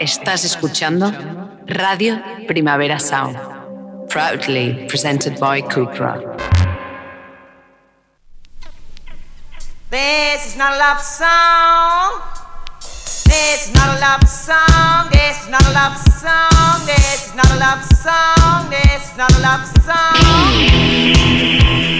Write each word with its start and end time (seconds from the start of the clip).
Estás 0.00 0.44
escuchando 0.44 1.12
Radio 1.66 2.22
Primavera 2.46 3.00
Sound, 3.00 3.36
proudly 4.08 4.86
presented 4.88 5.40
by 5.40 5.60
Cupra. 5.60 6.20
This 9.90 10.46
is 10.46 10.56
not 10.56 10.74
a 10.74 10.78
love 10.78 11.02
song. 11.02 12.22
This 13.24 13.66
is 13.66 13.74
not 13.74 13.96
a 13.96 14.00
love 14.00 14.28
song. 14.28 15.08
This 15.10 15.42
is 15.42 15.48
not 15.48 15.66
a 15.66 15.72
love 15.72 15.98
song. 15.98 16.86
This 16.86 17.26
is 17.26 17.34
not 17.34 17.50
a 17.50 17.56
love 17.58 17.84
song. 17.84 18.70
This 18.70 19.10
is 19.10 19.16
not 19.16 19.32
a 19.32 19.40
love 19.40 19.66
song. 19.84 21.97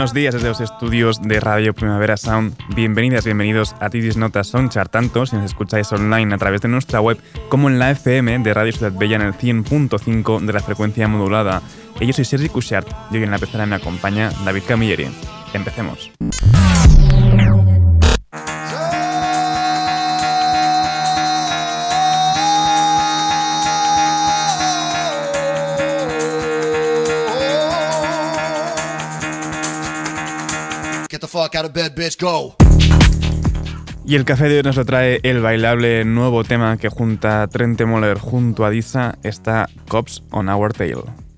Buenos 0.00 0.14
días 0.14 0.32
desde 0.32 0.48
los 0.48 0.62
estudios 0.62 1.20
de 1.20 1.40
Radio 1.40 1.74
Primavera 1.74 2.16
Sound. 2.16 2.56
Bienvenidas, 2.74 3.26
bienvenidos 3.26 3.76
a 3.80 3.90
Tidis 3.90 4.16
Notas 4.16 4.46
Sonchar, 4.46 4.88
tanto 4.88 5.26
si 5.26 5.36
nos 5.36 5.44
escucháis 5.44 5.92
online 5.92 6.34
a 6.34 6.38
través 6.38 6.62
de 6.62 6.68
nuestra 6.68 7.02
web 7.02 7.18
como 7.50 7.68
en 7.68 7.78
la 7.78 7.90
FM 7.90 8.38
de 8.38 8.54
Radio 8.54 8.72
Ciudad 8.72 8.92
Bella 8.98 9.16
en 9.16 9.22
el 9.22 9.34
100.5 9.34 10.40
de 10.40 10.52
la 10.54 10.60
frecuencia 10.60 11.06
modulada. 11.06 11.60
Yo 12.00 12.14
soy 12.14 12.24
Sergi 12.24 12.48
Cushart 12.48 12.88
y 13.10 13.18
hoy 13.18 13.24
en 13.24 13.30
la 13.30 13.38
pecera 13.38 13.66
me 13.66 13.76
acompaña 13.76 14.30
David 14.42 14.62
Camilleri. 14.66 15.06
Empecemos. 15.52 16.10
Y 34.04 34.16
el 34.16 34.24
café 34.24 34.48
de 34.48 34.56
hoy 34.56 34.62
nos 34.64 34.76
lo 34.76 34.84
trae 34.84 35.20
el 35.22 35.40
bailable 35.40 36.04
nuevo 36.04 36.42
tema 36.42 36.76
que 36.76 36.88
junta 36.88 37.46
Trente 37.46 37.86
Moller 37.86 38.18
junto 38.18 38.64
a 38.64 38.70
Disa, 38.70 39.16
está 39.22 39.68
Cops 39.88 40.24
on 40.32 40.48
Our 40.48 40.72
Tail. 40.72 41.29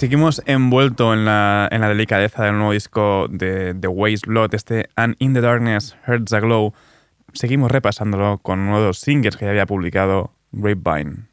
seguimos 0.00 0.40
envuelto 0.46 1.12
en 1.12 1.26
la, 1.26 1.68
en 1.70 1.82
la, 1.82 1.88
delicadeza 1.88 2.42
del 2.42 2.56
nuevo 2.56 2.72
disco 2.72 3.26
de 3.28 3.74
The 3.74 3.88
Waste 3.88 4.30
Lot, 4.30 4.54
este 4.54 4.88
And 4.96 5.14
in 5.18 5.34
the 5.34 5.42
Darkness 5.42 5.94
Hurts 6.06 6.32
a 6.32 6.40
Glow. 6.40 6.72
Seguimos 7.34 7.70
repasándolo 7.70 8.38
con 8.38 8.64
nuevos 8.64 8.98
singles 8.98 9.36
que 9.36 9.44
ya 9.44 9.50
había 9.50 9.66
publicado 9.66 10.32
Grapevine. 10.52 11.28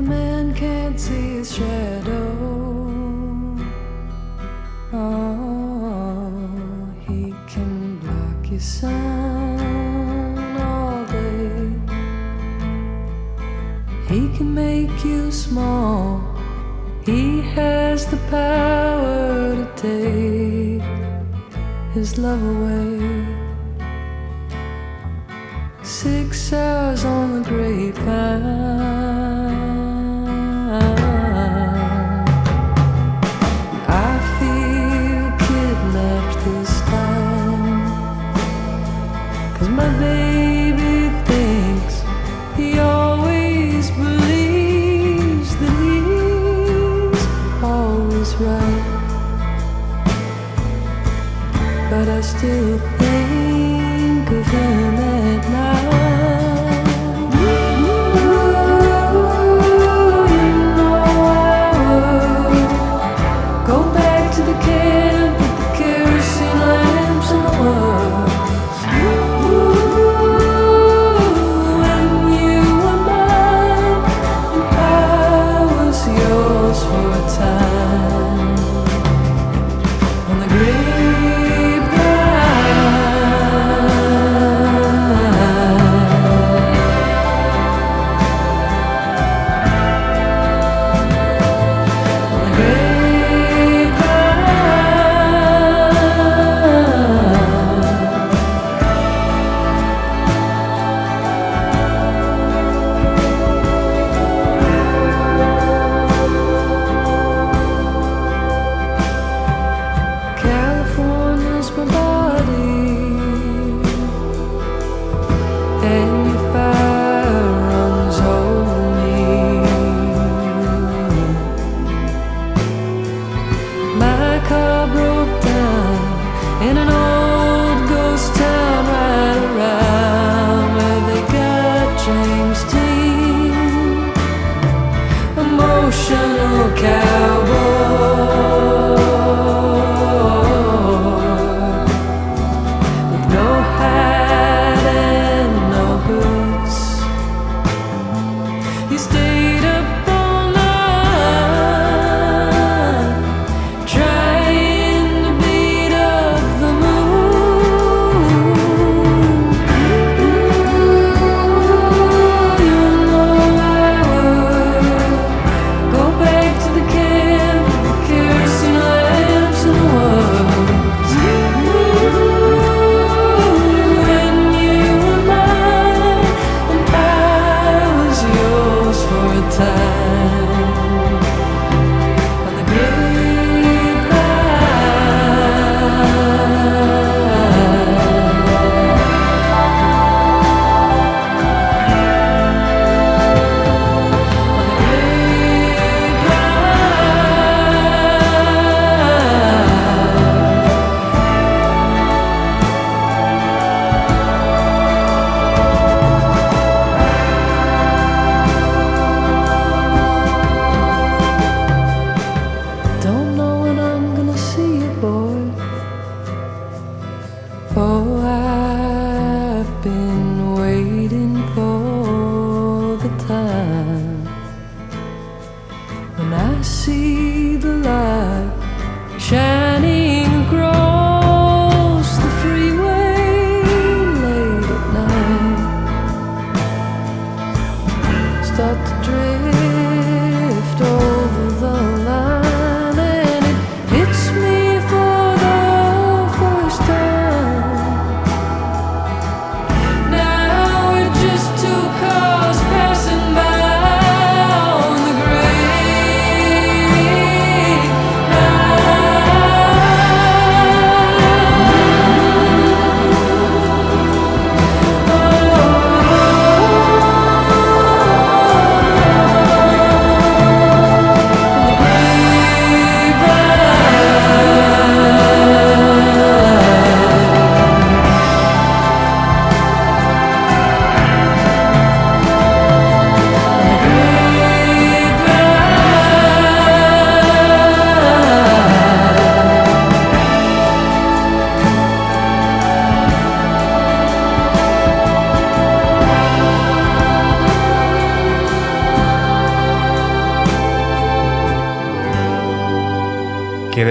Man 0.00 0.54
can't 0.54 0.98
see 0.98 1.38
his. 1.38 1.58
sun 8.64 10.56
all 10.56 11.04
day. 11.04 11.68
He 14.08 14.20
can 14.36 14.54
make 14.54 15.04
you 15.04 15.30
small, 15.30 16.22
he 17.04 17.42
has 17.56 18.06
the 18.06 18.16
power 18.30 19.54
to 19.60 19.66
take 19.76 20.82
his 21.92 22.16
love 22.16 22.42
away. 22.42 23.26
Six 25.82 26.52
hours 26.52 27.04
on 27.04 27.42
the 27.42 27.48
grapevine. 27.48 29.33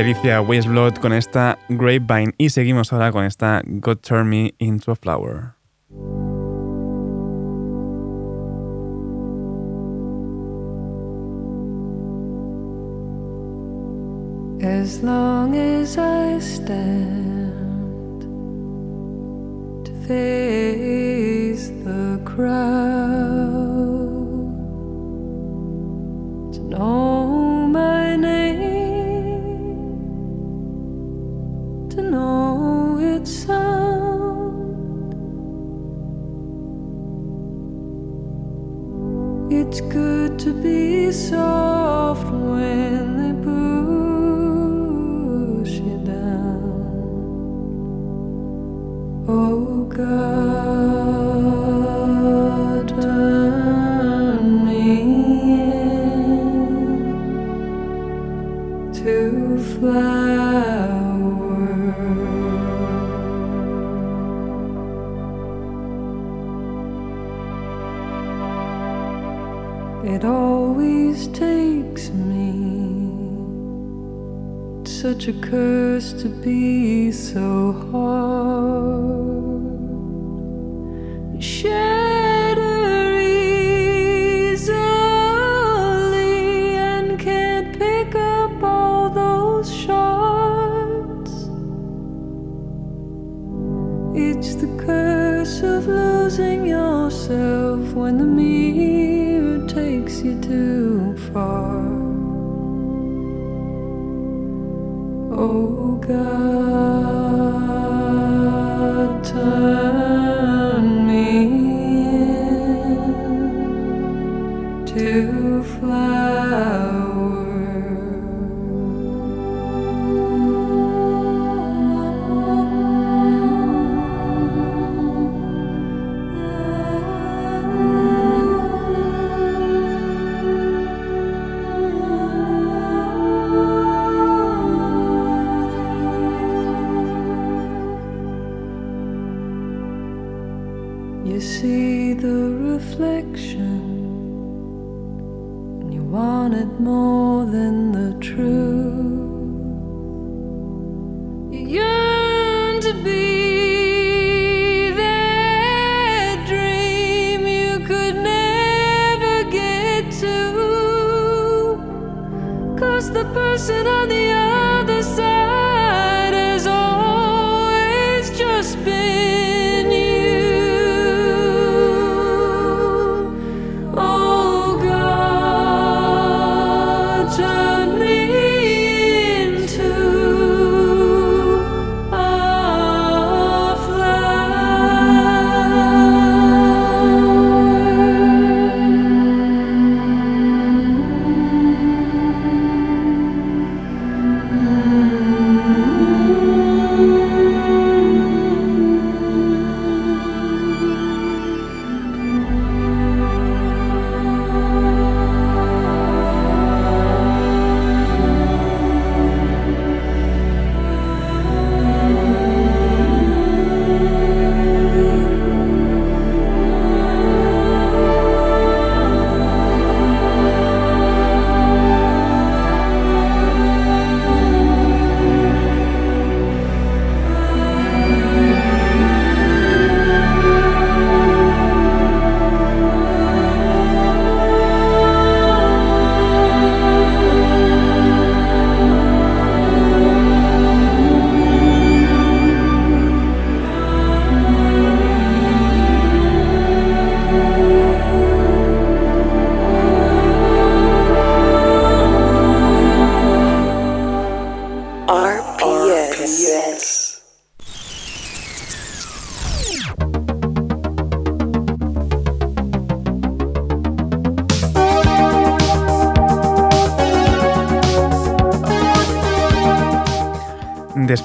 Delicia, 0.03 0.41
Waste 0.41 0.69
Blood 0.69 0.97
con 0.99 1.13
esta 1.13 1.57
Grapevine. 1.69 2.33
Y 2.37 2.49
seguimos 2.49 2.91
ahora 2.91 3.11
con 3.13 3.23
esta 3.23 3.61
God 3.65 3.99
Turn 3.99 4.27
Me 4.27 4.53
Into 4.59 4.91
a 4.91 4.95
Flower. 4.95 5.55
As 14.61 15.01
long 15.01 15.55
as 15.55 15.97
I 15.97 16.39
stand 16.39 17.53
to 19.85 19.91
face 20.05 21.69
the 21.85 22.19
crowd, 22.25 22.72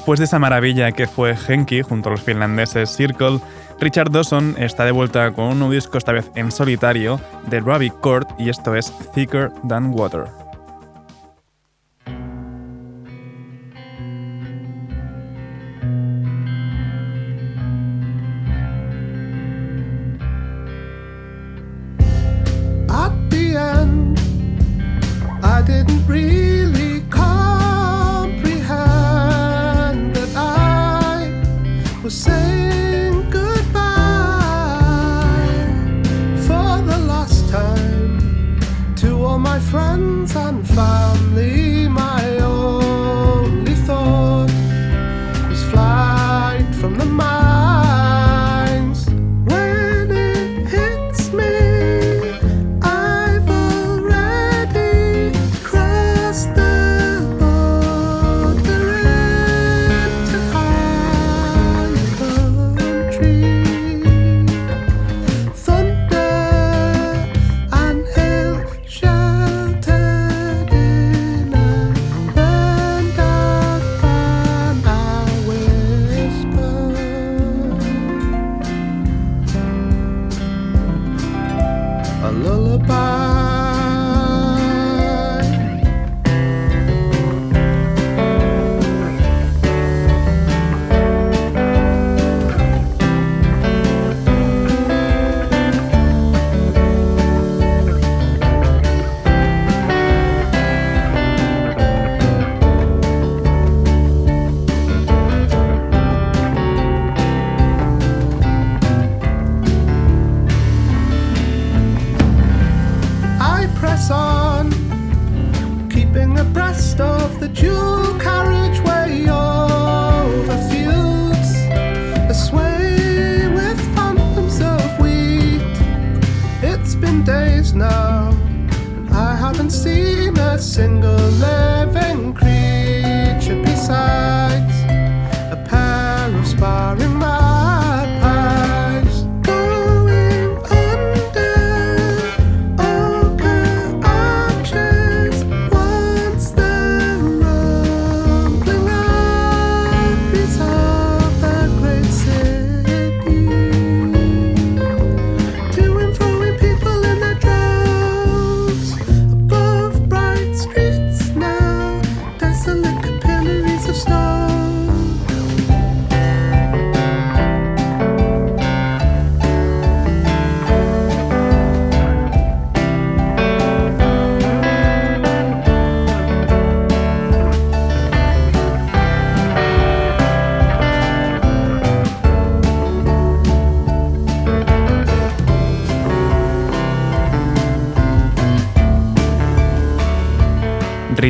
Después 0.08 0.20
de 0.20 0.24
esa 0.24 0.38
maravilla 0.38 0.90
que 0.92 1.06
fue 1.06 1.36
Henki 1.36 1.82
junto 1.82 2.08
a 2.08 2.12
los 2.12 2.22
finlandeses 2.22 2.88
Circle, 2.88 3.40
Richard 3.78 4.10
Dawson 4.10 4.54
está 4.56 4.86
de 4.86 4.90
vuelta 4.90 5.30
con 5.32 5.48
un 5.48 5.58
nuevo 5.58 5.74
disco 5.74 5.98
esta 5.98 6.12
vez 6.12 6.30
en 6.34 6.50
solitario 6.50 7.20
de 7.50 7.60
Rabbit 7.60 7.92
Court 8.00 8.26
y 8.38 8.48
esto 8.48 8.74
es 8.74 8.90
Thicker 9.12 9.52
Than 9.68 9.92
Water. 9.92 10.47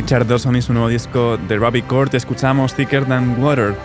Richard 0.09 0.25
Dawson 0.25 0.55
y 0.55 0.61
su 0.63 0.73
nuevo 0.73 0.87
disco 0.87 1.37
de 1.37 1.57
Robbie 1.57 1.83
Court 1.83 2.11
escuchamos 2.15 2.73
Thicker 2.73 3.05
Than 3.05 3.39
Water. 3.39 3.75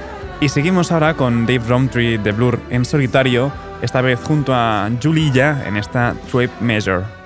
Y 0.41 0.49
seguimos 0.49 0.91
ahora 0.91 1.13
con 1.13 1.45
Dave 1.45 1.63
Rowntree 1.69 2.17
de 2.17 2.33
Blur 2.33 2.59
en 2.71 2.87
solitario, 2.87 3.53
esta 3.83 4.01
vez 4.01 4.19
junto 4.21 4.55
a 4.55 4.89
Julia 5.03 5.63
en 5.67 5.77
esta 5.77 6.15
Trip 6.33 6.51
Measure. 6.63 7.24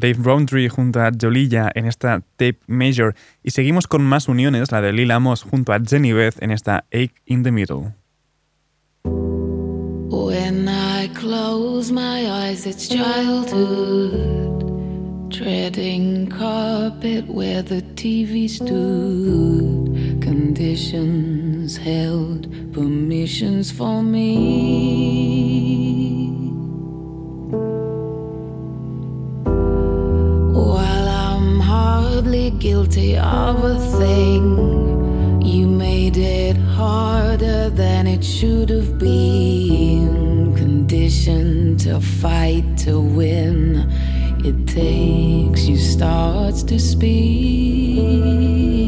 Dave 0.00 0.16
Rowntree 0.22 0.68
junto 0.68 1.00
a 1.00 1.10
Jolilla 1.18 1.70
en 1.74 1.86
esta 1.86 2.20
Tape 2.36 2.58
Major. 2.66 3.14
Y 3.42 3.50
seguimos 3.50 3.86
con 3.86 4.02
más 4.02 4.28
uniones, 4.28 4.72
la 4.72 4.80
de 4.80 4.92
Lil 4.92 5.10
Amos 5.10 5.42
junto 5.42 5.72
a 5.72 5.80
Jenny 5.80 6.12
Beth 6.12 6.42
en 6.42 6.50
esta 6.50 6.84
Ache 6.92 7.14
in 7.26 7.42
the 7.42 7.50
Middle. 7.50 7.94
When 9.04 10.68
I 10.68 11.08
close 11.14 11.90
my 11.90 12.28
eyes, 12.28 12.66
it's 12.66 12.88
childhood. 12.88 14.54
Treading 15.30 16.28
carpet 16.28 17.26
where 17.26 17.62
the 17.62 17.82
TV 17.96 18.48
stood. 18.48 20.22
Conditions 20.22 21.76
held, 21.76 22.48
permissions 22.72 23.72
for 23.72 24.02
me. 24.02 25.34
While 30.54 31.08
I'm 31.08 31.58
hardly 31.58 32.50
guilty 32.50 33.18
of 33.18 33.64
a 33.64 33.76
thing, 33.98 35.42
you 35.42 35.66
made 35.66 36.16
it 36.16 36.56
harder 36.56 37.70
than 37.70 38.06
it 38.06 38.24
should 38.24 38.70
have 38.70 38.96
been. 38.96 40.54
Conditioned 40.54 41.80
to 41.80 42.00
fight 42.00 42.78
to 42.84 43.00
win, 43.00 43.90
it 44.44 44.68
takes 44.68 45.66
you 45.66 45.76
starts 45.76 46.62
to 46.62 46.78
spin. 46.78 48.83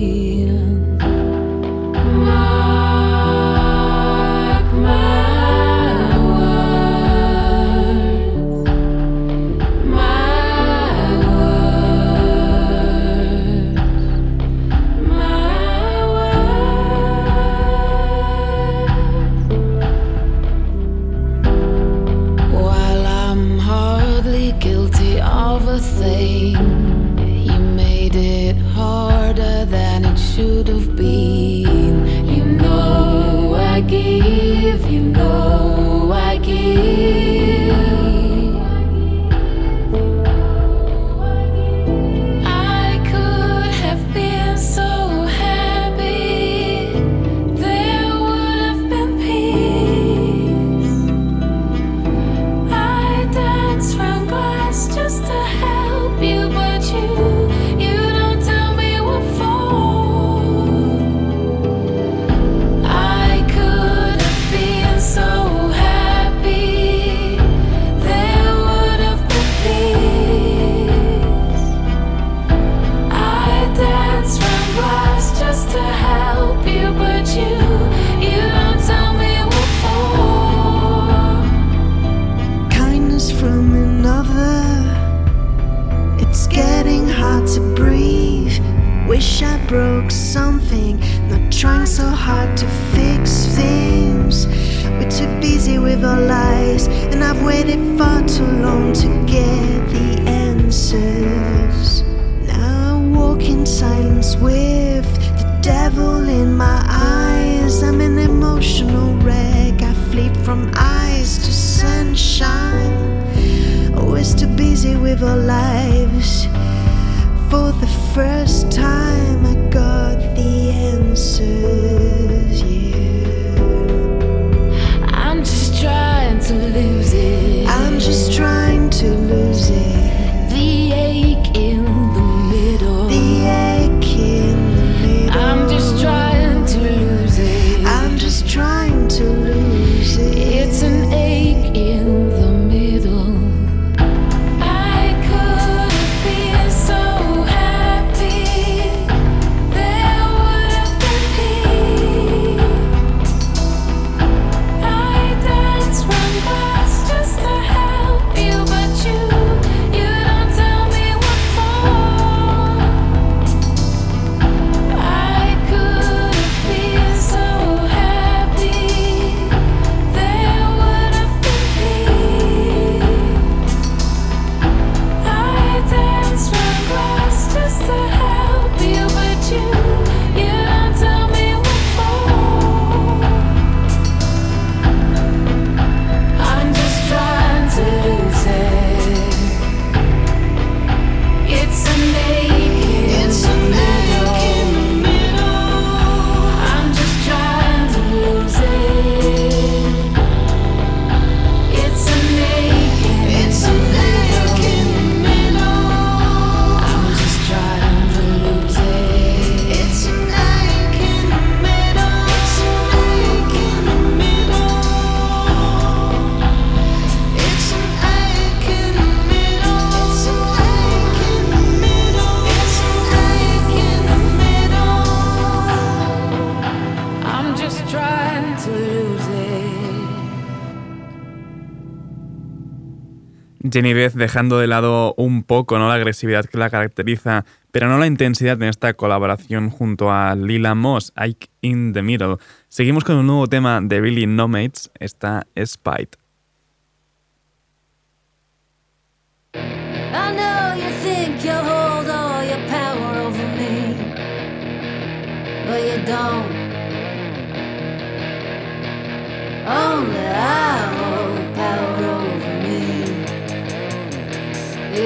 Jenny 233.76 233.92
Beth 233.92 234.14
dejando 234.14 234.58
de 234.58 234.66
lado 234.68 235.12
un 235.18 235.42
poco 235.42 235.78
¿no? 235.78 235.88
la 235.88 235.96
agresividad 235.96 236.46
que 236.46 236.56
la 236.56 236.70
caracteriza, 236.70 237.44
pero 237.72 237.90
no 237.90 237.98
la 237.98 238.06
intensidad 238.06 238.56
en 238.62 238.70
esta 238.70 238.94
colaboración 238.94 239.68
junto 239.68 240.10
a 240.10 240.34
Lila 240.34 240.74
Moss, 240.74 241.12
Ike 241.14 241.48
in 241.60 241.92
the 241.92 242.00
Middle. 242.00 242.38
Seguimos 242.68 243.04
con 243.04 243.16
un 243.16 243.26
nuevo 243.26 243.48
tema 243.48 243.82
de 243.82 244.00
Billy 244.00 244.26
Nomates, 244.26 244.90
está 244.98 245.46
Spite. 245.62 246.16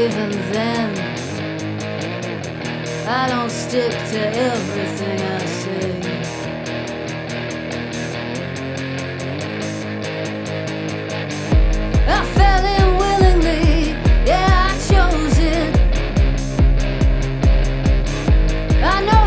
even 0.00 0.30
then, 0.50 0.88
I 3.06 3.28
don't 3.28 3.50
stick 3.50 3.90
to 3.90 4.20
everything 4.50 5.20
I 5.20 5.44
say. 5.60 5.90
I 12.08 12.24
fell 12.36 12.64
in 12.76 12.88
willingly, 13.02 13.90
yeah, 14.26 14.68
I 14.68 14.72
chose 14.88 15.38
it. 15.38 15.70
I 18.82 19.04
know. 19.04 19.19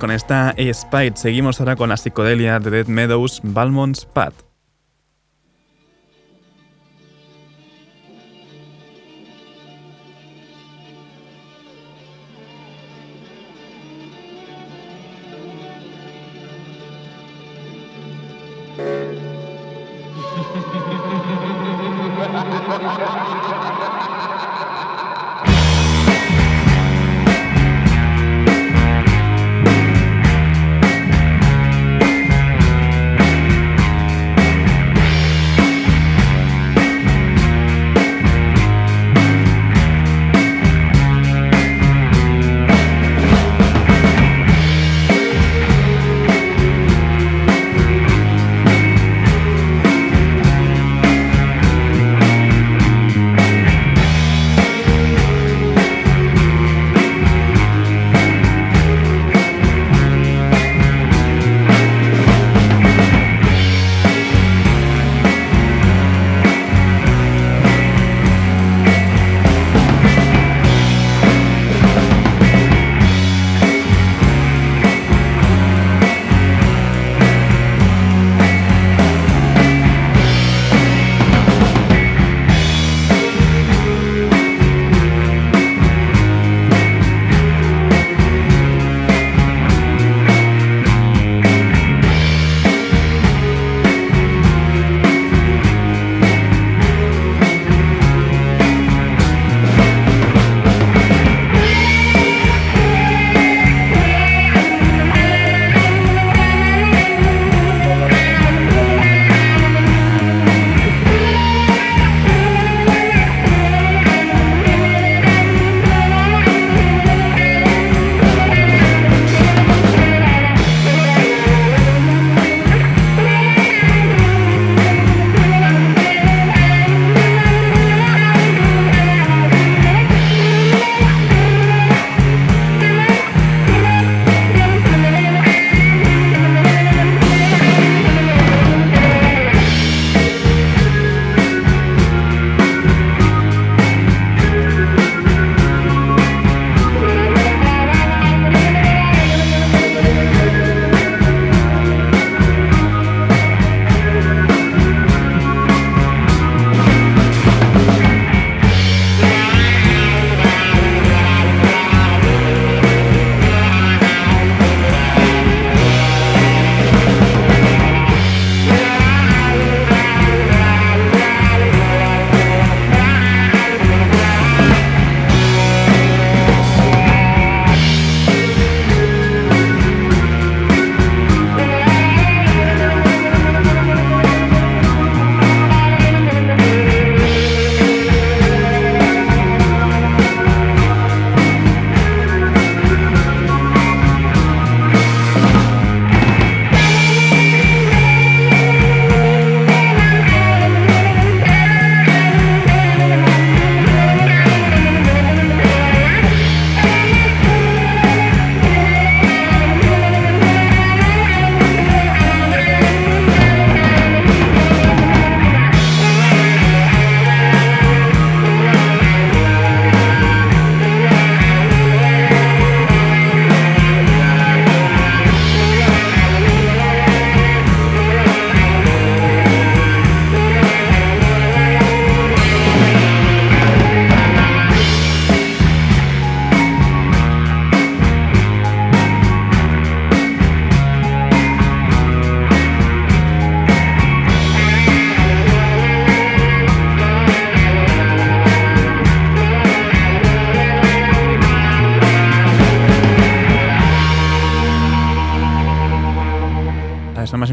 Con 0.00 0.10
esta 0.10 0.52
Spite. 0.72 1.12
Seguimos 1.14 1.60
ahora 1.60 1.76
con 1.76 1.88
la 1.88 1.96
psicodelia 1.96 2.58
de 2.58 2.70
Dead 2.70 2.86
Meadows, 2.88 3.40
Balmont's 3.44 4.04
Path. 4.04 4.34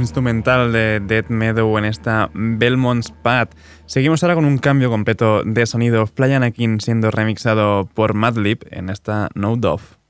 instrumental 0.01 0.73
de 0.73 0.99
Dead 0.99 1.25
Meadow 1.29 1.77
en 1.77 1.85
esta 1.85 2.29
Belmont's 2.33 3.11
Path. 3.11 3.55
Seguimos 3.85 4.23
ahora 4.23 4.35
con 4.35 4.45
un 4.45 4.57
cambio 4.57 4.89
completo 4.89 5.43
de 5.43 5.65
sonido. 5.65 6.07
Fly 6.07 6.33
Anakin 6.33 6.79
siendo 6.81 7.11
remixado 7.11 7.89
por 7.93 8.13
Madlib 8.13 8.59
en 8.71 8.89
esta 8.89 9.29
No 9.35 9.55
Dove. 9.55 10.00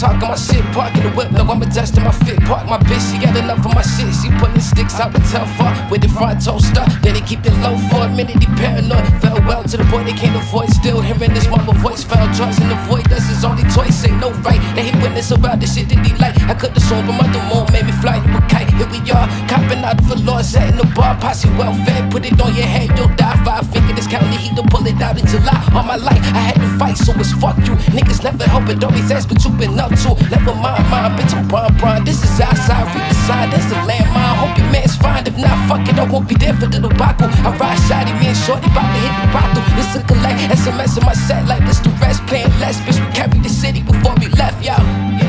Talking 0.00 0.32
my 0.32 0.34
shit, 0.34 0.64
parking 0.72 1.04
the 1.04 1.10
whip, 1.12 1.30
no, 1.30 1.44
I'm 1.44 1.60
adjusting 1.60 2.02
my 2.02 2.12
fit. 2.24 2.40
Park 2.48 2.64
my 2.66 2.78
bitch, 2.88 3.04
she 3.12 3.20
got 3.20 3.36
enough 3.36 3.60
of 3.60 3.74
my 3.76 3.84
shit. 3.84 4.08
She 4.16 4.32
pulling 4.40 4.64
sticks 4.64 4.96
out 4.98 5.12
the 5.12 5.20
far 5.20 5.76
with 5.90 6.00
the 6.00 6.08
front 6.08 6.40
toaster. 6.40 6.84
Then 7.04 7.12
they 7.14 7.20
keep 7.20 7.44
it 7.44 7.52
low 7.60 7.76
for 7.92 8.08
a 8.08 8.08
minute, 8.08 8.40
he 8.40 8.48
paranoid. 8.56 9.04
Fell 9.20 9.36
well 9.44 9.62
to 9.62 9.76
the 9.76 9.84
boy 9.92 10.02
they 10.04 10.16
can't 10.16 10.34
avoid. 10.34 10.72
Still 10.72 11.02
hearing 11.02 11.34
this 11.36 11.46
mama 11.48 11.76
voice, 11.84 12.02
found 12.02 12.32
drugs 12.34 12.58
in 12.58 12.68
the 12.72 12.80
void. 12.88 13.04
That's 13.12 13.28
his 13.28 13.44
only 13.44 13.62
choice, 13.76 14.00
ain't 14.08 14.18
no 14.20 14.32
right. 14.40 14.60
They 14.74 14.88
hate 14.88 14.96
witness 15.02 15.30
about 15.30 15.60
the 15.60 15.66
shit 15.66 15.88
that 15.92 16.00
he 16.00 16.16
like. 16.16 16.40
I 16.48 16.54
cut 16.56 16.72
the 16.72 16.80
song 16.80 17.04
from 17.04 17.20
the 17.20 17.40
moon, 17.52 17.68
made 17.68 17.84
me 17.84 17.92
fly 18.00 18.24
you 18.24 18.32
a 18.32 18.40
kite. 18.48 18.72
Here 18.72 18.88
we 18.88 19.04
are, 19.12 19.28
copping 19.52 19.84
out 19.84 20.00
a 20.00 20.16
law, 20.24 20.40
set 20.40 20.72
in 20.72 20.76
the 20.80 20.88
bar, 20.96 21.12
posse 21.20 21.48
well 21.60 21.76
fed. 21.84 22.10
Put 22.10 22.24
it 22.24 22.40
on 22.40 22.56
your 22.56 22.64
head, 22.64 22.88
you'll 22.96 23.12
die. 23.20 23.36
Five 23.44 23.68
finger, 23.68 23.92
this 23.92 24.08
county 24.08 24.36
heat 24.36 24.56
to 24.56 24.64
pull 24.72 24.86
it 24.86 25.00
out 25.00 25.20
in 25.20 25.26
July. 25.26 25.60
All 25.76 25.84
my 25.84 25.96
life, 25.96 26.24
I 26.32 26.40
had 26.48 26.56
to 26.56 26.68
fight, 26.78 26.96
so 26.96 27.12
it's 27.20 27.32
fuck 27.36 27.56
you. 27.68 27.76
Niggas 27.92 28.24
never 28.24 28.44
help 28.44 28.68
it, 28.68 28.82
always 28.82 29.10
ask 29.10 29.28
but 29.28 29.44
you 29.44 29.50
been 29.60 29.78
up 29.78 29.89
to. 29.96 30.14
Never 30.30 30.54
mind, 30.54 30.84
mind, 30.90 31.18
bitch, 31.18 31.34
I'm 31.34 31.48
Bron 31.48 31.76
Bron. 31.78 32.04
This 32.04 32.22
is 32.22 32.40
outside, 32.40 32.86
read 32.94 33.10
the 33.10 33.14
sign, 33.26 33.50
that's 33.50 33.66
the 33.66 33.76
landmine. 33.88 34.36
Hope 34.38 34.56
your 34.58 34.70
man's 34.70 34.96
fine, 34.96 35.26
if 35.26 35.36
not, 35.36 35.56
fuck 35.68 35.88
it, 35.88 35.98
I 35.98 36.04
won't 36.04 36.28
be 36.28 36.34
there 36.34 36.54
for 36.54 36.66
the 36.66 36.80
debacle. 36.80 37.28
I 37.46 37.56
ride 37.56 37.78
shotty, 37.86 38.12
me 38.20 38.28
and 38.28 38.36
Shorty, 38.36 38.66
about 38.70 38.88
to 38.88 39.00
hit 39.02 39.14
the 39.20 39.26
brothel. 39.32 39.62
This 39.76 39.96
a 39.96 40.00
collect, 40.06 40.38
SMS 40.52 40.98
in 40.98 41.04
my 41.04 41.14
set, 41.14 41.46
like 41.46 41.64
this 41.66 41.80
the 41.80 41.90
rest, 42.00 42.26
playing 42.26 42.52
less, 42.60 42.80
bitch, 42.80 42.98
we 43.04 43.12
carried 43.12 43.42
the 43.42 43.50
city 43.50 43.82
before 43.82 44.14
we 44.20 44.28
left, 44.28 44.64
y'all. 44.64 45.19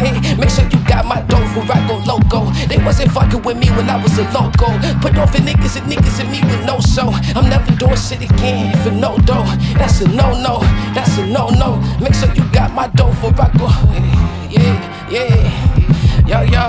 Hey, 0.00 0.36
make 0.36 0.48
sure 0.48 0.64
you 0.64 0.80
got 0.88 1.04
my 1.04 1.20
dough 1.28 1.44
for 1.52 1.60
I 1.70 1.78
go 1.86 2.00
loco. 2.08 2.50
They 2.68 2.78
wasn't 2.78 3.12
fucking 3.12 3.42
with 3.42 3.58
me 3.58 3.68
when 3.70 3.88
I 3.90 4.02
was 4.02 4.16
a 4.18 4.24
loco. 4.32 4.72
Put 5.00 5.16
on 5.18 5.28
for 5.28 5.42
niggas 5.44 5.76
and 5.76 5.86
niggas 5.92 6.20
and 6.20 6.30
me 6.32 6.40
with 6.42 6.64
no 6.64 6.80
show. 6.80 7.10
I'm 7.36 7.48
never 7.48 7.72
doing 7.76 7.96
shit 7.96 8.22
again 8.22 8.76
for 8.82 8.90
no 8.90 9.18
dough. 9.18 9.44
That's 9.76 10.00
a 10.00 10.08
no 10.08 10.32
no. 10.40 10.60
That's 10.94 11.18
a 11.18 11.26
no 11.26 11.48
no. 11.48 11.76
Make 12.00 12.14
sure 12.14 12.32
you 12.34 12.44
got 12.52 12.72
my 12.72 12.88
dough 12.88 13.12
for 13.20 13.28
I 13.36 13.48
go. 13.58 13.68
Yeah, 14.48 15.10
yeah, 15.10 16.26
yo 16.26 16.40
yo. 16.42 16.64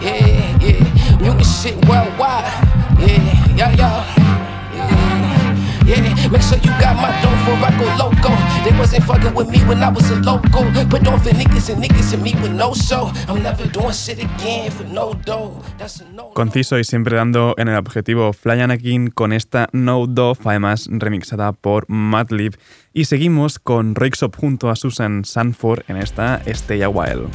Yeah, 0.00 0.58
yeah. 0.64 1.20
Mutant 1.20 1.46
shit 1.46 1.76
worldwide. 1.88 2.50
Yeah, 2.98 3.56
yo 3.56 3.68
yo. 3.76 4.25
Yeah. 5.86 6.02
Make 6.30 6.42
sure 6.42 6.58
you 6.58 6.72
got 6.82 6.96
my 6.96 7.14
dough 7.22 7.36
for 7.46 7.54
I 7.62 7.70
go 7.78 7.86
loco. 7.96 8.34
They 8.64 8.76
wasn't 8.76 9.04
fucking 9.04 9.34
with 9.34 9.48
me 9.48 9.58
when 9.68 9.82
I 9.82 9.88
was 9.88 10.10
a 10.10 10.16
loco. 10.16 10.64
Put 10.90 11.06
on 11.06 11.20
for 11.20 11.30
niggas 11.30 11.70
and 11.72 11.82
niggas 11.82 12.12
and 12.12 12.22
me 12.22 12.34
with 12.42 12.52
no 12.52 12.74
show. 12.74 13.12
I'm 13.28 13.42
never 13.42 13.66
doing 13.66 13.92
shit 13.92 14.18
again 14.18 14.72
for 14.72 14.84
no 14.84 15.14
dough. 15.14 15.62
That's 15.78 16.00
a 16.00 16.04
no. 16.10 16.32
Conciso 16.34 16.78
y 16.78 16.84
siempre 16.84 17.16
dando 17.16 17.54
en 17.56 17.68
el 17.68 17.76
objetivo 17.76 18.32
Fly 18.32 18.60
Anakin 18.62 19.10
con 19.10 19.32
esta 19.32 19.68
No 19.72 20.06
Dove, 20.08 20.40
además 20.44 20.88
remixada 20.90 21.52
por 21.52 21.88
Madlib. 21.88 22.56
Y 22.92 23.04
seguimos 23.04 23.58
con 23.60 23.94
Roixop 23.94 24.34
junto 24.34 24.70
a 24.70 24.76
Susan 24.76 25.24
Sanford 25.24 25.84
en 25.88 25.98
esta 25.98 26.42
Stay 26.46 26.82
a 26.82 26.88
While. 26.88 27.28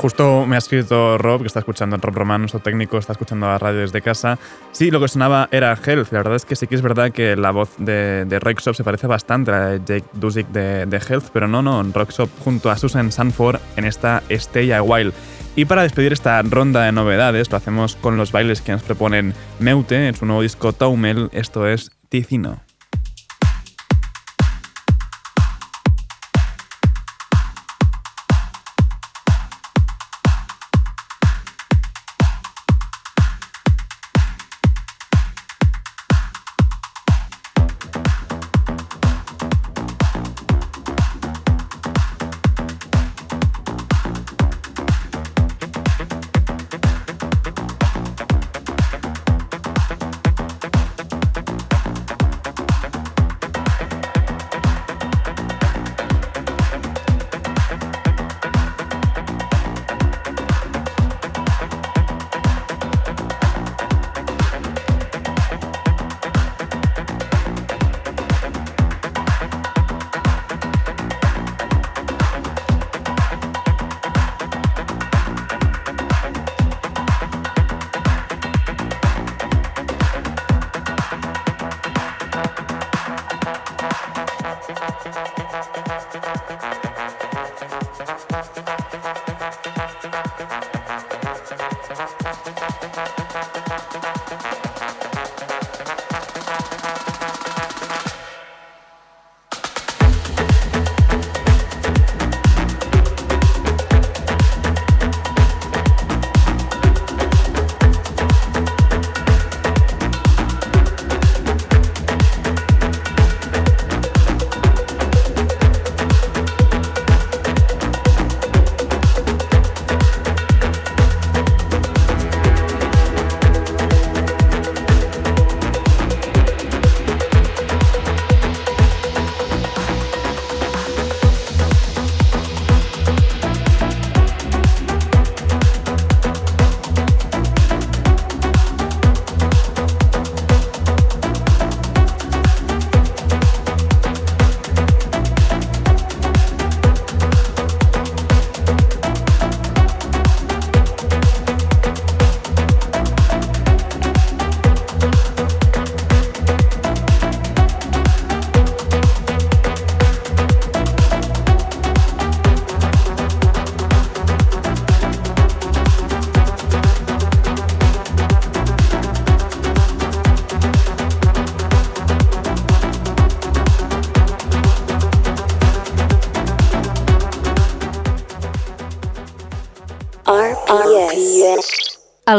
Justo 0.00 0.46
me 0.46 0.54
ha 0.54 0.58
escrito 0.58 1.18
Rob, 1.18 1.42
que 1.42 1.48
está 1.48 1.58
escuchando, 1.58 1.98
Rob 1.98 2.14
Román, 2.14 2.40
nuestro 2.40 2.60
técnico, 2.60 2.96
está 2.96 3.12
escuchando 3.12 3.46
la 3.46 3.58
radio 3.58 3.80
desde 3.80 4.00
casa. 4.00 4.38
Sí, 4.72 4.90
lo 4.90 4.98
que 4.98 5.08
sonaba 5.08 5.46
era 5.52 5.74
Health. 5.74 6.10
La 6.10 6.20
verdad 6.20 6.36
es 6.36 6.46
que 6.46 6.56
sí 6.56 6.66
que 6.66 6.74
es 6.74 6.80
verdad 6.80 7.12
que 7.12 7.36
la 7.36 7.50
voz 7.50 7.68
de, 7.76 8.24
de 8.24 8.38
Rockshop 8.40 8.74
se 8.74 8.82
parece 8.82 9.06
bastante 9.06 9.50
a 9.50 9.58
la 9.58 9.66
de 9.66 9.78
Jake 9.80 10.06
Dusick 10.14 10.48
de, 10.48 11.02
Health, 11.06 11.26
pero 11.34 11.48
no, 11.48 11.60
no, 11.60 11.82
Rockshop 11.82 12.30
junto 12.42 12.70
a 12.70 12.78
Susan 12.78 13.12
Sanford 13.12 13.60
en 13.76 13.84
esta 13.84 14.22
Stay 14.30 14.72
a 14.72 14.82
While. 14.82 15.12
Y 15.54 15.66
para 15.66 15.82
despedir 15.82 16.14
esta 16.14 16.40
ronda 16.40 16.82
de 16.84 16.92
novedades, 16.92 17.50
lo 17.50 17.58
hacemos 17.58 17.96
con 17.96 18.16
los 18.16 18.32
bailes 18.32 18.62
que 18.62 18.72
nos 18.72 18.82
proponen 18.82 19.34
Meute 19.58 20.08
en 20.08 20.14
su 20.14 20.24
nuevo 20.24 20.40
disco 20.40 20.72
Taumel, 20.72 21.28
esto 21.32 21.66
es 21.66 21.90
Ticino. 22.08 22.69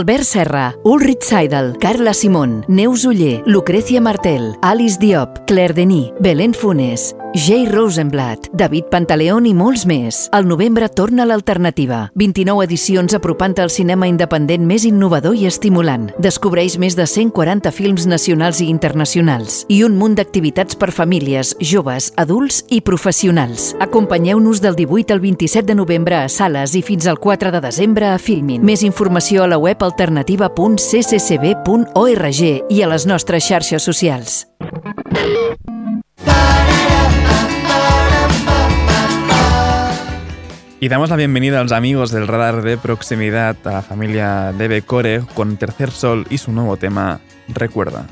Albert 0.02 0.24
Serra, 0.24 0.76
Ulrich 0.84 1.22
Seidel, 1.22 1.78
Carla 1.80 2.16
Simón, 2.16 2.66
Neus 2.68 3.06
Uller, 3.06 3.44
Lucrecia 3.46 4.02
Martel, 4.02 4.56
Alice 4.64 4.98
Diop, 5.00 5.46
Claire 5.46 5.76
Denis, 5.76 6.12
Belén 6.20 6.56
Funes, 6.56 7.16
Jay 7.34 7.66
Rosenblatt, 7.66 8.50
David 8.52 8.90
Pantaleón 8.92 9.46
i 9.48 9.54
molts 9.56 9.86
més. 9.88 10.26
Al 10.36 10.44
novembre 10.50 10.90
torna 10.92 11.24
l'alternativa. 11.24 12.12
29 12.20 12.66
edicions 12.66 13.14
apropant 13.16 13.56
al 13.64 13.70
cinema 13.72 14.04
independent 14.10 14.66
més 14.68 14.84
innovador 14.84 15.38
i 15.40 15.46
estimulant. 15.48 16.10
Descobreix 16.20 16.76
més 16.78 16.98
de 17.00 17.06
140 17.08 17.72
films 17.72 18.04
nacionals 18.06 18.60
i 18.60 18.68
internacionals 18.68 19.64
i 19.72 19.80
un 19.88 19.96
munt 19.96 20.20
d'activitats 20.20 20.76
per 20.76 20.92
famílies, 20.92 21.56
joves, 21.64 22.12
adults 22.20 22.68
i 22.68 22.84
professionals. 22.84 23.80
Acompanyeu-nos 23.80 24.60
del 24.60 24.76
18 24.76 25.16
al 25.16 25.24
27 25.24 25.72
de 25.72 25.76
novembre 25.80 26.20
a 26.20 26.28
sales 26.28 26.76
i 26.76 26.84
fins 26.84 27.08
al 27.08 27.16
4 27.16 27.48
de 27.56 27.64
desembre 27.64 28.12
a 28.12 28.20
Filmin. 28.20 28.60
Més 28.60 28.84
informació 28.84 29.46
a 29.46 29.48
la 29.48 29.58
web 29.58 29.80
alternativa.cccb.org 29.88 32.44
i 32.44 32.84
a 32.84 32.92
les 32.92 33.08
nostres 33.08 33.48
xarxes 33.48 33.88
socials. 33.88 34.52
Y 40.84 40.90
damos 40.90 41.12
la 41.12 41.16
bienvenida 41.16 41.60
a 41.60 41.64
los 41.64 41.74
amigos 41.74 42.10
del 42.10 42.28
radar 42.28 42.64
de 42.64 42.76
proximidad, 42.76 43.56
a 43.66 43.72
la 43.72 43.82
familia 43.84 44.52
de 44.52 44.68
Becore, 44.68 45.22
con 45.36 45.58
Tercer 45.58 45.92
Sol 45.92 46.26
y 46.32 46.40
su 46.40 46.52
nuevo 46.52 46.76
tema, 46.76 47.20
Recuerda. 47.50 48.08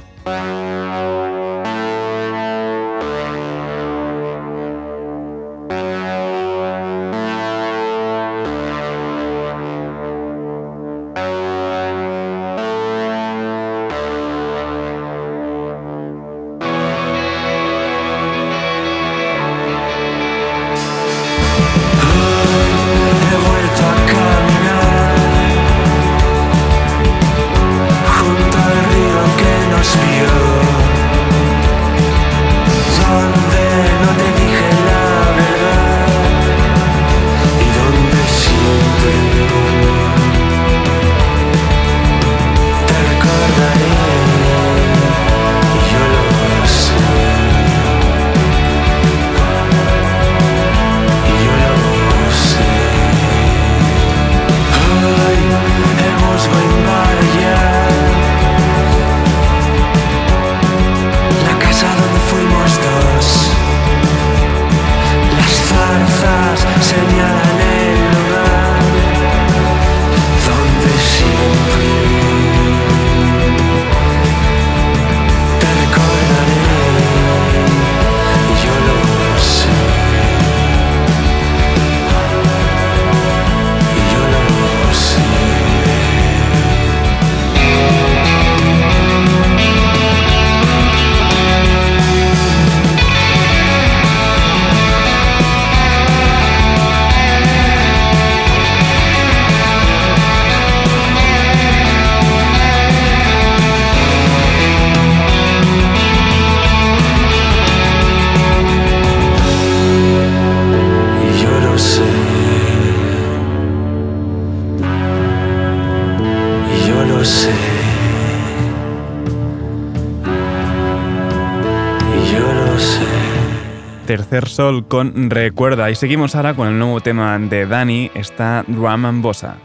Tercer 124.29 124.47
Sol 124.47 124.87
con 124.87 125.31
Recuerda. 125.31 125.89
Y 125.89 125.95
seguimos 125.95 126.35
ahora 126.35 126.53
con 126.53 126.67
el 126.67 126.77
nuevo 126.77 127.01
tema 127.01 127.39
de 127.39 127.65
Dani, 127.65 128.11
está 128.13 128.63
Drum 128.67 129.05
and 129.05 129.23
Bossa. 129.23 129.57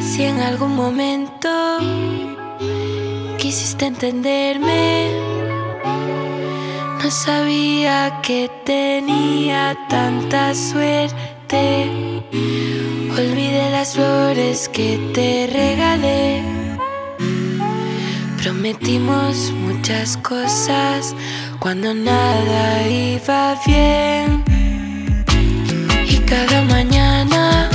Si 0.00 0.22
en 0.22 0.40
algún 0.40 0.74
momento 0.74 1.50
quisiste 3.36 3.84
entenderme, 3.86 5.10
no 7.02 7.10
sabía 7.10 8.20
que 8.22 8.50
tenía 8.64 9.76
tanta 9.90 10.54
suerte. 10.54 11.90
Olvidé 13.12 13.70
las 13.70 13.94
flores 13.94 14.70
que 14.70 14.98
te 15.12 15.50
regalé. 15.52 16.63
Prometimos 18.44 19.52
muchas 19.52 20.18
cosas 20.18 21.16
cuando 21.60 21.94
nada 21.94 22.86
iba 22.86 23.56
bien. 23.66 24.44
Y 26.06 26.18
cada 26.26 26.60
mañana 26.64 27.70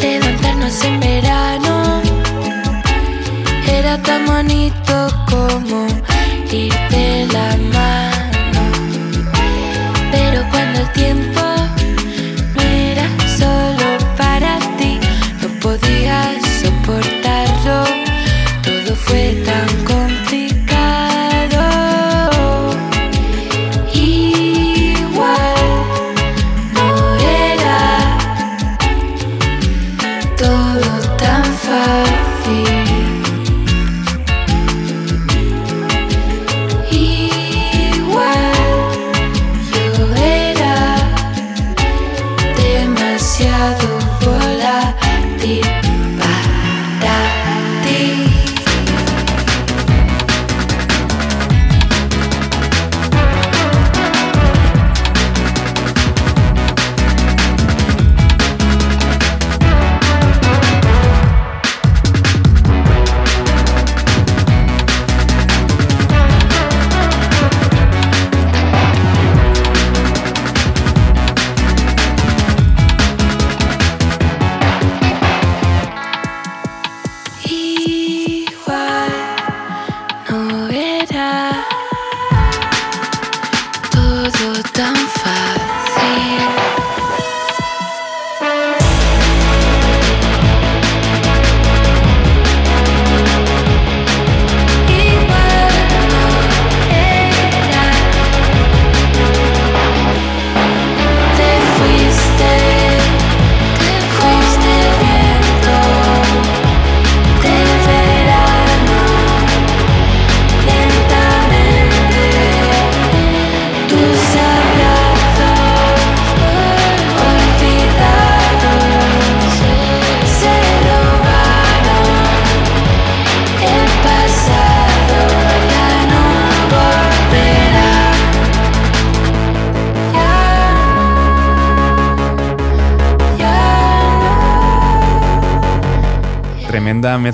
levantarnos 0.00 0.82
en 0.82 1.00
verano 1.00 2.00
era 3.68 4.00
tan 4.02 4.24
bonito 4.24 5.08
como 5.28 5.86
ir 6.50 6.72
de 6.88 7.28
la 7.30 7.54
mano. 7.74 8.62
Pero 10.12 10.48
cuando 10.50 10.80
el 10.80 10.92
tiempo 10.92 11.42
no 12.54 12.62
era 12.62 13.06
solo 13.36 13.98
para 14.16 14.58
ti, 14.78 14.98
no 15.42 15.48
podías 15.60 16.40
soportarlo, 16.62 17.20
todo 17.20 17.21
fue 18.96 19.42
tan 19.44 19.66
complicado. 19.68 20.01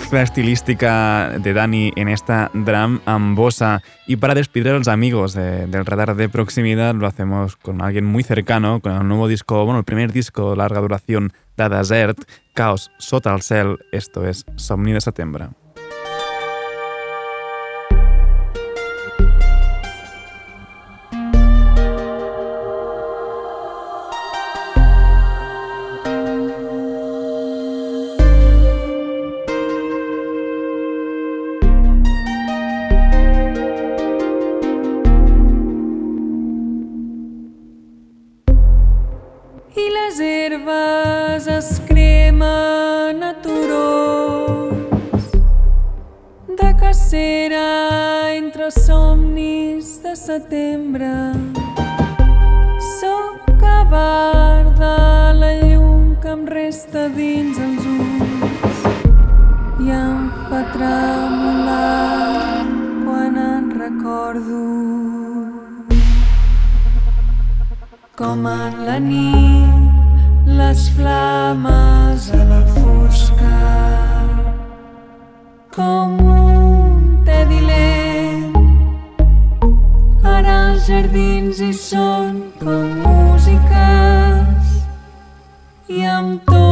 Mezcla 0.09 0.23
estilística 0.23 1.33
de 1.39 1.53
Dani 1.53 1.93
en 1.95 2.09
esta 2.09 2.51
drum 2.55 2.99
ambosa. 3.05 3.83
Y 4.07 4.17
para 4.17 4.35
despedir 4.35 4.69
a 4.73 4.79
los 4.79 4.89
amigos 4.89 5.35
de- 5.35 5.67
del 5.67 5.85
radar 5.85 6.17
de 6.17 6.31
proximidad, 6.31 6.95
lo 6.95 7.07
hacemos 7.07 7.57
con 7.57 7.83
alguien 7.83 8.07
muy 8.07 8.23
cercano, 8.23 8.81
con 8.81 8.93
el 8.93 9.07
nuevo 9.07 9.29
disco, 9.29 9.67
bueno, 9.67 9.81
el 9.81 9.85
primer 9.85 10.11
disco 10.11 10.53
de 10.53 10.57
larga 10.57 10.81
duración 10.81 11.35
de 11.59 11.69
Desert, 11.69 12.19
Caos 12.55 12.91
sota 12.97 13.35
el 13.35 13.43
cel. 13.43 13.77
Esto 13.93 14.27
es 14.27 14.47
Somni 14.57 14.93
de 14.93 15.03
Setembre. 15.03 15.49
Herbes 40.49 41.47
es 41.47 41.81
cremen 41.87 43.23
a 43.23 43.35
turons 43.43 45.25
de 46.61 46.71
cacera 46.81 48.33
entre 48.35 48.71
somnis 48.71 50.03
de 50.03 50.17
setembre. 50.17 51.13
Sóc 53.01 53.63
avar 53.63 54.65
de 54.83 54.99
la 55.41 55.53
llum 55.69 56.17
que 56.23 56.33
em 56.37 56.47
resta 56.47 57.09
dins 57.19 57.59
els 57.67 57.85
ulls 57.95 58.81
i 59.85 59.93
em 60.01 60.31
fa 60.49 60.63
tremolar 60.77 62.65
quan 63.05 63.37
en 63.45 63.69
recordo 63.85 64.63
com 68.17 68.49
en 68.55 68.87
la 68.89 68.99
nit 69.11 69.78
les 70.59 70.91
flames 70.91 72.31
a 72.33 72.45
la 72.53 72.63
fosca. 72.79 73.59
Com 75.77 76.19
un 76.35 77.23
tedi 77.27 77.61
lent 77.71 78.57
ara 80.37 80.55
els 80.71 80.83
jardins 80.91 81.57
hi 81.63 81.73
són 81.89 82.33
com 82.63 82.87
músiques 83.07 84.65
i 85.89 85.99
em 86.19 86.27
torben, 86.49 86.68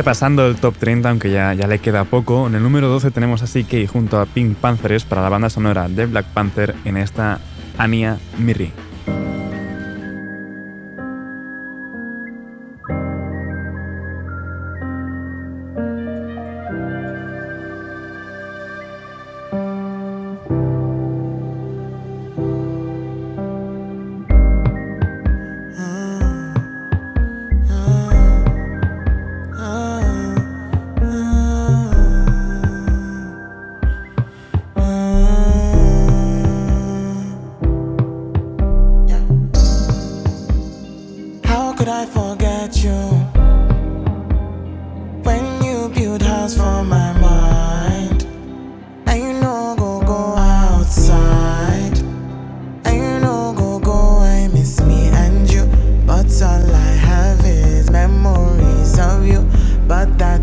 repasando 0.00 0.46
el 0.46 0.56
top 0.56 0.78
30, 0.78 1.10
aunque 1.10 1.30
ya, 1.30 1.52
ya 1.52 1.66
le 1.66 1.78
queda 1.78 2.04
poco. 2.04 2.46
En 2.46 2.54
el 2.54 2.62
número 2.62 2.88
12 2.88 3.10
tenemos 3.10 3.42
a 3.42 3.46
CK 3.46 3.86
junto 3.86 4.18
a 4.18 4.24
Pink 4.24 4.56
Panthers 4.56 5.04
para 5.04 5.20
la 5.20 5.28
banda 5.28 5.50
sonora 5.50 5.90
de 5.90 6.06
Black 6.06 6.24
Panther 6.32 6.74
en 6.86 6.96
esta 6.96 7.38
Anya 7.76 8.16
Mirri. 8.38 8.72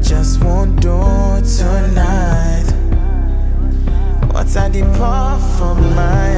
Just 0.08 0.42
won't 0.42 0.80
do 0.80 0.98
tonight. 1.58 2.64
What's 4.32 4.56
at 4.56 4.72
the 4.72 4.84
puff 4.98 5.42
from 5.58 5.82
my 5.96 6.37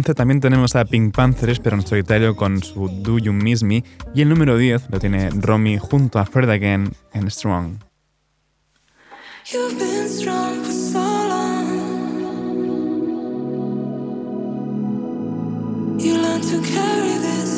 11 0.00 0.14
también 0.14 0.40
tenemos 0.40 0.76
a 0.76 0.86
Pink 0.86 1.14
Panthers, 1.14 1.60
pero 1.60 1.76
en 1.76 1.86
solitario 1.86 2.34
con 2.34 2.62
su 2.62 2.88
Do 2.88 3.18
You 3.18 3.34
Miss 3.34 3.62
Me. 3.62 3.84
Y 4.14 4.22
el 4.22 4.30
número 4.30 4.56
10 4.56 4.88
lo 4.88 4.98
tiene 4.98 5.28
Romy 5.28 5.76
junto 5.76 6.18
a 6.18 6.24
Fred 6.24 6.48
Again 6.48 6.90
en 7.12 7.30
Strong. 7.30 7.80
You've 9.52 9.78
been 9.78 10.08
strong 10.08 10.62
for 10.64 10.72
so 10.72 10.98
long. 11.28 11.66
You 15.98 16.16
learn 16.16 16.40
to 16.40 16.62
carry 16.62 17.18
this 17.18 17.49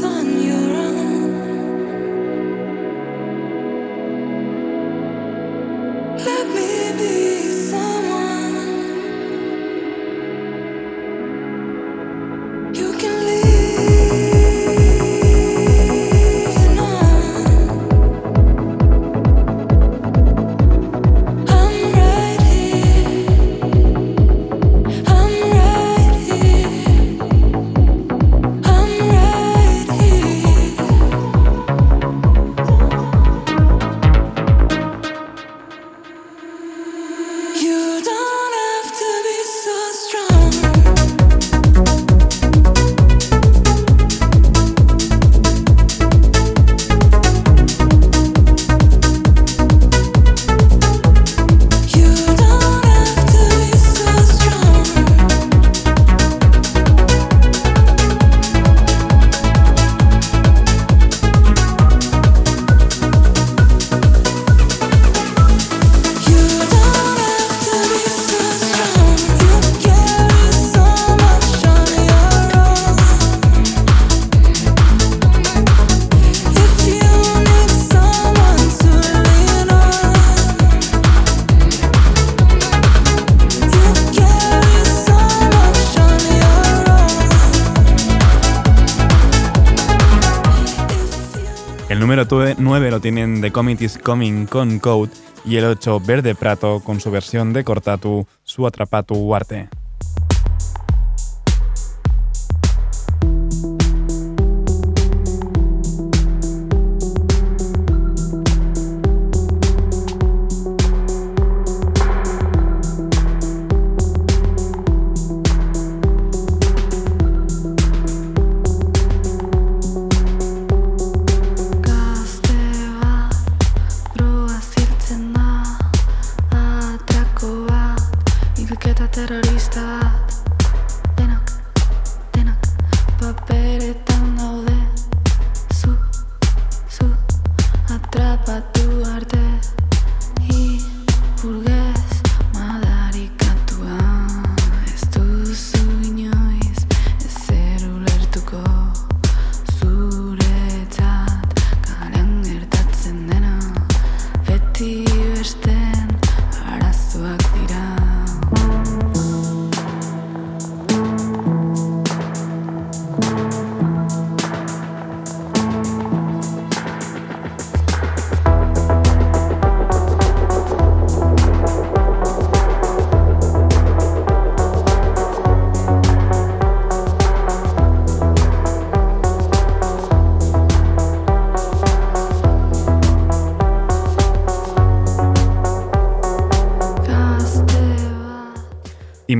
Comet 93.73 93.83
is 93.83 93.97
Coming 93.97 94.47
con 94.47 94.79
Code 94.81 95.11
y 95.47 95.57
el 95.57 95.65
8 95.65 96.01
Verde 96.01 96.35
Prato 96.35 96.81
con 96.81 97.01
su 97.01 97.11
versión 97.11 97.55
de 97.55 97.65
Cortatu, 97.65 98.27
su 98.43 98.67
Atrapatu 98.67 99.35
Arte. 99.35 99.71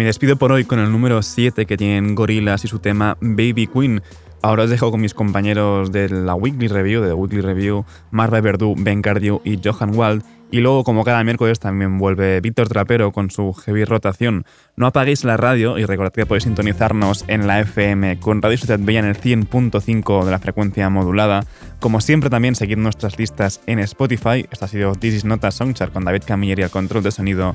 Me 0.03 0.07
despido 0.07 0.35
por 0.35 0.51
hoy 0.51 0.65
con 0.65 0.81
el 0.81 0.91
número 0.91 1.23
7 1.23 1.65
que 1.65 1.77
tienen 1.77 2.17
Gorillaz 2.17 2.65
y 2.65 2.67
su 2.67 2.81
tema 2.81 3.17
Baby 3.21 3.69
Queen. 3.69 4.03
Ahora 4.43 4.65
os 4.65 4.71
dejo 4.71 4.91
con 4.91 5.01
mis 5.01 5.15
compañeros 5.15 5.93
de 5.93 6.09
la 6.09 6.35
Weekly 6.35 6.67
Review, 6.67 7.03
de 7.03 7.09
The 7.11 7.15
Weekly 7.15 7.41
Review, 7.41 7.85
Marva 8.11 8.41
Verdú, 8.41 8.75
Ben 8.77 9.01
Cardio 9.01 9.41
y 9.45 9.61
Johan 9.63 9.95
Wald. 9.95 10.25
Y 10.51 10.59
luego, 10.59 10.83
como 10.83 11.05
cada 11.05 11.23
miércoles, 11.23 11.61
también 11.61 11.99
vuelve 11.99 12.41
Víctor 12.41 12.69
Trapero 12.69 13.13
con 13.13 13.31
su 13.31 13.53
heavy 13.53 13.85
rotación. 13.85 14.45
No 14.75 14.89
apaguéis 14.89 15.23
la 15.23 15.37
radio 15.37 15.79
y 15.79 15.85
recordad 15.85 16.13
que 16.13 16.27
podéis 16.27 16.45
sintonizarnos 16.45 17.25
en 17.29 17.47
la 17.47 17.61
FM 17.61 18.19
con 18.19 18.43
Radio 18.43 18.59
Ciudad 18.59 18.81
Bella 18.81 18.99
en 18.99 19.07
el 19.07 19.17
100.5 19.17 20.25
de 20.25 20.31
la 20.33 20.41
frecuencia 20.41 20.91
modulada. 20.91 21.45
Como 21.79 22.01
siempre, 22.01 22.29
también 22.29 22.57
seguid 22.57 22.77
nuestras 22.77 23.21
listas 23.21 23.61
en 23.67 23.79
Spotify. 23.79 24.47
Esto 24.51 24.65
ha 24.65 24.69
sido 24.69 24.97
This 24.97 25.15
is 25.15 25.25
Not 25.25 25.45
a 25.45 25.53
Songchart 25.53 25.93
con 25.93 26.05
David 26.05 26.25
Camilleri 26.27 26.65
al 26.65 26.71
control 26.71 27.05
de 27.05 27.13
sonido. 27.13 27.55